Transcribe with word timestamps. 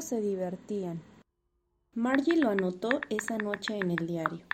se 0.00 0.20
divertían. 0.20 1.02
Margie 1.94 2.36
lo 2.36 2.50
anotó 2.50 3.00
esa 3.08 3.38
noche 3.38 3.78
en 3.78 3.90
el 3.90 4.06
diario. 4.06 4.44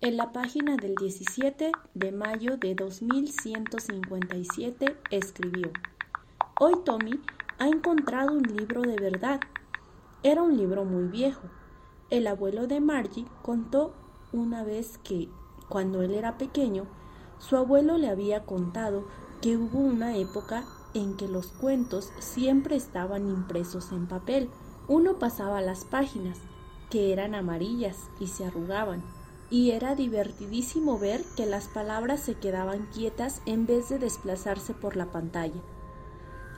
En 0.00 0.16
la 0.16 0.32
página 0.32 0.76
del 0.76 0.94
17 0.94 1.72
de 1.94 2.12
mayo 2.12 2.56
de 2.56 2.74
2157 2.74 4.96
escribió, 5.10 5.72
Hoy 6.60 6.74
Tommy 6.84 7.20
ha 7.58 7.68
encontrado 7.68 8.32
un 8.32 8.42
libro 8.42 8.82
de 8.82 8.96
verdad. 8.96 9.40
Era 10.22 10.42
un 10.42 10.56
libro 10.56 10.84
muy 10.84 11.04
viejo. 11.04 11.42
El 12.10 12.26
abuelo 12.26 12.66
de 12.66 12.80
Margie 12.80 13.26
contó 13.42 13.94
una 14.32 14.64
vez 14.64 14.98
que, 14.98 15.28
cuando 15.68 16.02
él 16.02 16.14
era 16.14 16.38
pequeño, 16.38 16.86
su 17.38 17.56
abuelo 17.56 17.98
le 17.98 18.08
había 18.08 18.44
contado 18.44 19.06
que 19.40 19.56
hubo 19.56 19.78
una 19.78 20.16
época 20.16 20.64
en 20.94 21.16
que 21.16 21.28
los 21.28 21.48
cuentos 21.48 22.12
siempre 22.18 22.76
estaban 22.76 23.28
impresos 23.28 23.92
en 23.92 24.06
papel. 24.06 24.48
Uno 24.88 25.18
pasaba 25.18 25.60
las 25.60 25.84
páginas, 25.84 26.38
que 26.90 27.12
eran 27.12 27.34
amarillas 27.34 28.08
y 28.18 28.28
se 28.28 28.46
arrugaban, 28.46 29.02
y 29.50 29.72
era 29.72 29.94
divertidísimo 29.94 30.98
ver 30.98 31.22
que 31.36 31.44
las 31.46 31.68
palabras 31.68 32.20
se 32.20 32.34
quedaban 32.34 32.86
quietas 32.94 33.42
en 33.46 33.66
vez 33.66 33.90
de 33.90 33.98
desplazarse 33.98 34.72
por 34.72 34.96
la 34.96 35.06
pantalla. 35.06 35.60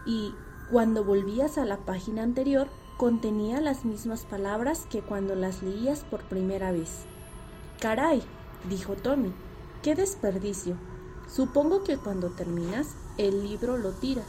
Y 0.06 0.32
cuando 0.70 1.04
volvías 1.04 1.58
a 1.58 1.64
la 1.64 1.78
página 1.78 2.22
anterior, 2.22 2.68
contenía 2.96 3.60
las 3.60 3.84
mismas 3.84 4.24
palabras 4.24 4.86
que 4.88 5.02
cuando 5.02 5.34
las 5.34 5.62
leías 5.62 6.04
por 6.04 6.22
primera 6.22 6.70
vez. 6.70 7.06
Caray, 7.80 8.22
dijo 8.68 8.94
Tommy, 8.94 9.32
qué 9.82 9.94
desperdicio. 9.94 10.76
Supongo 11.28 11.82
que 11.82 11.96
cuando 11.96 12.30
terminas, 12.30 12.94
el 13.18 13.42
libro 13.42 13.76
lo 13.76 13.92
tiras. 13.92 14.28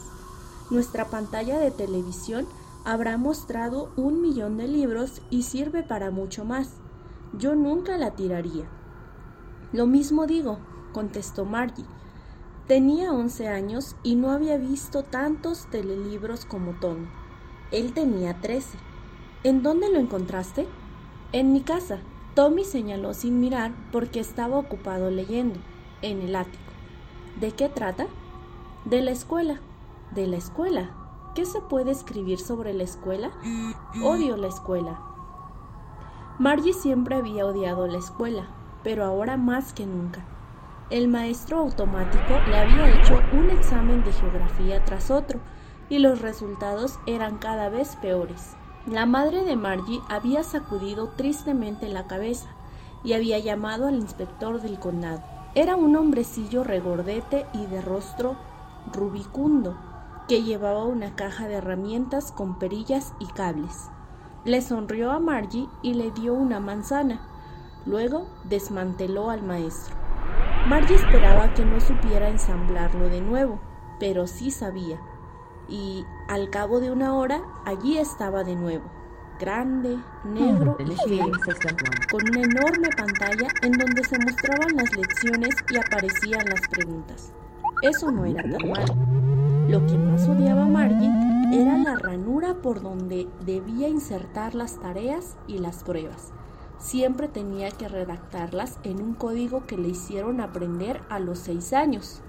Nuestra 0.70 1.10
pantalla 1.10 1.60
de 1.60 1.70
televisión 1.70 2.48
habrá 2.84 3.18
mostrado 3.18 3.92
un 3.96 4.22
millón 4.22 4.58
de 4.58 4.68
libros 4.68 5.22
y 5.30 5.44
sirve 5.44 5.84
para 5.84 6.12
mucho 6.12 6.46
más. 6.46 6.80
Yo 7.38 7.56
nunca 7.56 7.98
la 7.98 8.12
tiraría. 8.12 8.66
Lo 9.72 9.88
mismo 9.88 10.28
digo, 10.28 10.60
contestó 10.92 11.46
Margie. 11.46 11.86
Tenía 12.68 13.14
once 13.14 13.48
años 13.48 13.96
y 14.04 14.16
no 14.16 14.32
había 14.32 14.58
visto 14.58 15.04
tantos 15.04 15.68
telelibros 15.70 16.46
como 16.46 16.74
Tommy. 16.74 17.08
Él 17.72 17.94
tenía 17.94 18.40
trece. 18.42 18.78
¿En 19.44 19.64
dónde 19.64 19.92
lo 19.92 20.00
encontraste? 20.00 20.68
En 21.32 21.54
mi 21.54 21.62
casa. 21.62 22.00
Tommy 22.36 22.64
señaló 22.64 23.14
sin 23.14 23.40
mirar 23.40 23.72
porque 23.92 24.20
estaba 24.20 24.58
ocupado 24.58 25.10
leyendo, 25.12 25.60
en 26.02 26.22
el 26.22 26.36
ático. 26.36 26.72
¿De 27.40 27.52
qué 27.52 27.68
trata? 27.70 28.08
De 28.86 29.02
la 29.02 29.12
escuela. 29.12 29.60
¿De 30.14 30.28
la 30.28 30.38
escuela? 30.38 31.01
¿Qué 31.34 31.46
se 31.46 31.62
puede 31.62 31.92
escribir 31.92 32.40
sobre 32.40 32.74
la 32.74 32.84
escuela? 32.84 33.32
Odio 34.04 34.36
la 34.36 34.48
escuela. 34.48 35.00
Margie 36.40 36.74
siempre 36.74 37.16
había 37.16 37.46
odiado 37.46 37.88
la 37.88 38.00
escuela, 38.00 38.48
pero 38.84 39.06
ahora 39.06 39.38
más 39.38 39.72
que 39.72 39.86
nunca. 39.86 40.26
El 40.90 41.08
maestro 41.08 41.60
automático 41.60 42.34
le 42.50 42.58
había 42.58 42.90
hecho 42.90 43.22
un 43.32 43.50
examen 43.50 44.04
de 44.04 44.12
geografía 44.12 44.84
tras 44.84 45.10
otro, 45.10 45.40
y 45.88 46.00
los 46.00 46.20
resultados 46.20 47.00
eran 47.06 47.38
cada 47.38 47.70
vez 47.70 47.96
peores. 47.98 48.58
La 48.86 49.06
madre 49.06 49.46
de 49.46 49.56
Margie 49.56 50.02
había 50.10 50.44
sacudido 50.44 51.10
tristemente 51.16 51.88
la 51.88 52.08
cabeza 52.08 52.50
y 53.06 53.14
había 53.14 53.40
llamado 53.40 53.88
al 53.88 53.96
inspector 53.96 54.62
del 54.62 54.80
condado. 54.80 55.24
Era 55.56 55.78
un 55.78 55.96
hombrecillo 55.96 56.66
regordete 56.66 57.46
y 57.54 57.68
de 57.68 57.82
rostro 57.82 58.36
rubicundo, 58.92 59.78
que 60.28 60.44
llevaba 60.44 60.86
una 60.86 61.16
caja 61.16 61.48
de 61.48 61.56
herramientas 61.56 62.32
con 62.32 62.58
perillas 62.58 63.14
y 63.20 63.28
cables. 63.28 63.90
Le 64.46 64.62
sonrió 64.62 65.12
a 65.12 65.20
Margie 65.20 65.68
y 65.82 65.94
le 65.94 66.12
dio 66.12 66.34
una 66.34 66.60
manzana. 66.60 67.22
Luego 67.86 68.28
desmanteló 68.44 69.30
al 69.30 69.44
maestro. 69.44 69.96
Margie 70.68 70.96
esperaba 70.96 71.54
que 71.54 71.66
no 71.66 71.80
supiera 71.80 72.30
ensamblarlo 72.30 73.10
de 73.10 73.22
nuevo, 73.22 73.60
pero 74.00 74.28
sí 74.28 74.52
sabía. 74.52 75.00
Y 75.68 76.06
al 76.28 76.50
cabo 76.50 76.80
de 76.80 76.92
una 76.92 77.16
hora 77.16 77.42
allí 77.66 77.98
estaba 77.98 78.44
de 78.44 78.56
nuevo 78.56 79.02
grande, 79.42 79.98
negro 80.24 80.78
y 80.80 81.20
con 82.12 82.22
una 82.30 82.42
enorme 82.42 82.90
pantalla 82.96 83.48
en 83.64 83.72
donde 83.72 84.04
se 84.04 84.20
mostraban 84.20 84.76
las 84.76 84.96
lecciones 84.96 85.56
y 85.72 85.78
aparecían 85.78 86.46
las 86.48 86.62
preguntas. 86.70 87.34
Eso 87.82 88.12
no 88.12 88.26
era 88.26 88.44
tan 88.44 88.70
malo. 88.70 89.21
Lo 89.72 89.88
que 89.88 89.98
más 89.98 90.28
odiaba 90.28 90.66
Margie 90.66 91.10
era 91.54 91.78
la 91.78 91.96
ranura 91.96 92.56
por 92.56 92.82
donde 92.82 93.30
debía 93.46 93.88
insertar 93.88 94.54
las 94.54 94.82
tareas 94.82 95.38
y 95.48 95.60
las 95.60 95.86
pruebas. 95.86 96.34
Siempre 96.78 97.30
tenía 97.30 97.72
que 97.72 97.88
redactarlas 97.88 98.80
en 98.84 99.02
un 99.02 99.14
código 99.14 99.66
que 99.66 99.78
le 99.78 99.88
hicieron 99.88 100.42
aprender 100.42 101.00
a 101.08 101.20
los 101.20 101.40
seis 101.40 101.72
años. 101.72 102.22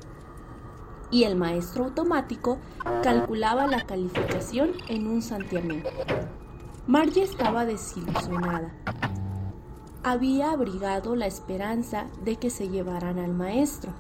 Y 1.11 1.25
el 1.25 1.35
maestro 1.35 1.87
automático 1.87 2.59
calculaba 3.03 3.67
la 3.67 3.81
calificación 3.81 4.71
en 4.87 5.09
un 5.09 5.21
santiamén. 5.21 5.83
Margie 6.87 7.25
estaba 7.25 7.65
desilusionada. 7.65 8.73
Había 10.05 10.53
abrigado 10.53 11.17
la 11.17 11.27
esperanza 11.27 12.07
de 12.25 12.37
que 12.37 12.51
se 12.51 12.69
llevaran 12.69 13.19
al 13.19 13.35
maestro. 13.35 13.91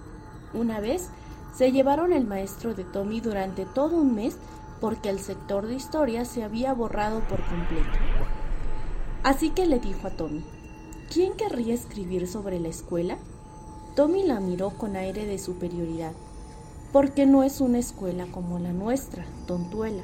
Una 0.54 0.78
vez 0.78 1.10
se 1.54 1.72
llevaron 1.72 2.12
el 2.12 2.26
maestro 2.26 2.74
de 2.74 2.84
Tommy 2.84 3.20
durante 3.20 3.64
todo 3.66 3.96
un 3.96 4.14
mes 4.14 4.36
porque 4.80 5.10
el 5.10 5.20
sector 5.20 5.66
de 5.66 5.74
historia 5.74 6.24
se 6.24 6.42
había 6.42 6.72
borrado 6.72 7.20
por 7.28 7.44
completo. 7.44 7.98
Así 9.22 9.50
que 9.50 9.66
le 9.66 9.78
dijo 9.78 10.08
a 10.08 10.10
Tommy, 10.10 10.44
¿quién 11.12 11.34
querría 11.34 11.74
escribir 11.74 12.26
sobre 12.26 12.58
la 12.58 12.68
escuela? 12.68 13.16
Tommy 13.94 14.24
la 14.24 14.40
miró 14.40 14.70
con 14.70 14.96
aire 14.96 15.26
de 15.26 15.38
superioridad, 15.38 16.12
porque 16.92 17.26
no 17.26 17.44
es 17.44 17.60
una 17.60 17.78
escuela 17.78 18.26
como 18.32 18.58
la 18.58 18.72
nuestra, 18.72 19.24
tontuela. 19.46 20.02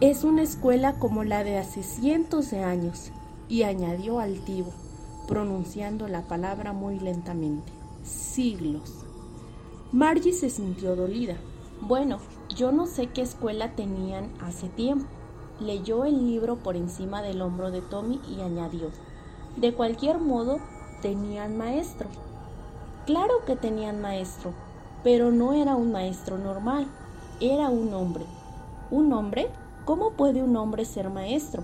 Es 0.00 0.24
una 0.24 0.42
escuela 0.42 0.94
como 0.94 1.22
la 1.22 1.44
de 1.44 1.58
hace 1.58 1.82
cientos 1.82 2.50
de 2.50 2.64
años, 2.64 3.12
y 3.48 3.62
añadió 3.62 4.18
altivo, 4.18 4.72
pronunciando 5.28 6.08
la 6.08 6.22
palabra 6.22 6.72
muy 6.72 6.98
lentamente, 6.98 7.72
siglos. 8.02 9.03
Margie 9.94 10.32
se 10.32 10.50
sintió 10.50 10.96
dolida. 10.96 11.36
Bueno, 11.80 12.18
yo 12.56 12.72
no 12.72 12.86
sé 12.86 13.10
qué 13.10 13.22
escuela 13.22 13.76
tenían 13.76 14.28
hace 14.42 14.68
tiempo. 14.68 15.06
Leyó 15.60 16.04
el 16.04 16.26
libro 16.26 16.56
por 16.56 16.74
encima 16.74 17.22
del 17.22 17.40
hombro 17.40 17.70
de 17.70 17.80
Tommy 17.80 18.20
y 18.28 18.40
añadió, 18.40 18.90
de 19.54 19.72
cualquier 19.72 20.18
modo, 20.18 20.58
tenían 21.00 21.56
maestro. 21.56 22.08
Claro 23.06 23.34
que 23.46 23.54
tenían 23.54 24.00
maestro, 24.00 24.52
pero 25.04 25.30
no 25.30 25.52
era 25.52 25.76
un 25.76 25.92
maestro 25.92 26.38
normal, 26.38 26.88
era 27.38 27.68
un 27.68 27.94
hombre. 27.94 28.24
¿Un 28.90 29.12
hombre? 29.12 29.48
¿Cómo 29.84 30.14
puede 30.14 30.42
un 30.42 30.56
hombre 30.56 30.86
ser 30.86 31.08
maestro? 31.08 31.62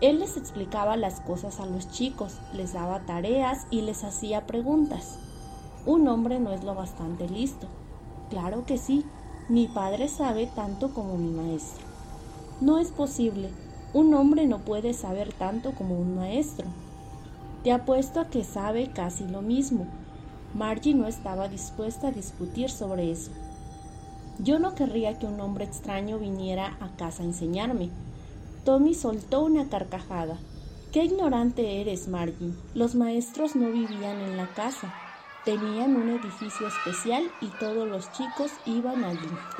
Él 0.00 0.18
les 0.18 0.36
explicaba 0.36 0.96
las 0.96 1.20
cosas 1.20 1.60
a 1.60 1.66
los 1.66 1.88
chicos, 1.92 2.38
les 2.54 2.72
daba 2.72 3.06
tareas 3.06 3.68
y 3.70 3.82
les 3.82 4.02
hacía 4.02 4.48
preguntas. 4.48 5.20
Un 5.86 6.08
hombre 6.08 6.40
no 6.40 6.52
es 6.52 6.64
lo 6.64 6.74
bastante 6.74 7.28
listo. 7.28 7.68
Claro 8.28 8.66
que 8.66 8.76
sí, 8.76 9.04
mi 9.48 9.68
padre 9.68 10.08
sabe 10.08 10.48
tanto 10.48 10.92
como 10.92 11.16
mi 11.16 11.30
maestro. 11.30 11.86
No 12.60 12.78
es 12.78 12.90
posible, 12.90 13.50
un 13.94 14.12
hombre 14.14 14.48
no 14.48 14.58
puede 14.58 14.94
saber 14.94 15.32
tanto 15.32 15.72
como 15.72 15.96
un 15.96 16.16
maestro. 16.16 16.66
Te 17.62 17.70
apuesto 17.70 18.18
a 18.18 18.28
que 18.28 18.42
sabe 18.42 18.90
casi 18.90 19.28
lo 19.28 19.42
mismo. 19.42 19.86
Margie 20.54 20.94
no 20.94 21.06
estaba 21.06 21.48
dispuesta 21.48 22.08
a 22.08 22.12
discutir 22.12 22.68
sobre 22.68 23.12
eso. 23.12 23.30
Yo 24.40 24.58
no 24.58 24.74
querría 24.74 25.20
que 25.20 25.26
un 25.26 25.40
hombre 25.40 25.66
extraño 25.66 26.18
viniera 26.18 26.76
a 26.80 26.96
casa 26.96 27.22
a 27.22 27.26
enseñarme. 27.26 27.90
Tommy 28.64 28.94
soltó 28.94 29.44
una 29.44 29.68
carcajada. 29.68 30.36
Qué 30.90 31.04
ignorante 31.04 31.80
eres, 31.80 32.08
Margie. 32.08 32.54
Los 32.74 32.96
maestros 32.96 33.54
no 33.54 33.70
vivían 33.70 34.20
en 34.20 34.36
la 34.36 34.48
casa. 34.48 34.92
Tenían 35.46 35.94
un 35.94 36.08
edificio 36.08 36.66
especial 36.66 37.32
y 37.40 37.52
todos 37.52 37.86
los 37.86 38.10
chicos 38.10 38.50
iban 38.64 39.04
allí. 39.04 39.46